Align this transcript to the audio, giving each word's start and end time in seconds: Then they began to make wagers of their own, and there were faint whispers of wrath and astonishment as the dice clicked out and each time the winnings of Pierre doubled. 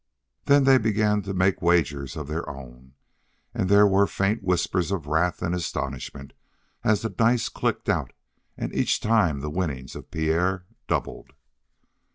Then 0.45 0.63
they 0.63 0.79
began 0.79 1.21
to 1.21 1.31
make 1.35 1.61
wagers 1.61 2.17
of 2.17 2.27
their 2.27 2.49
own, 2.49 2.93
and 3.53 3.69
there 3.69 3.85
were 3.85 4.07
faint 4.07 4.41
whispers 4.41 4.89
of 4.91 5.05
wrath 5.05 5.43
and 5.43 5.53
astonishment 5.53 6.33
as 6.83 7.03
the 7.03 7.09
dice 7.11 7.49
clicked 7.49 7.87
out 7.87 8.11
and 8.57 8.73
each 8.73 8.99
time 8.99 9.41
the 9.41 9.51
winnings 9.51 9.95
of 9.95 10.09
Pierre 10.09 10.65
doubled. 10.87 11.33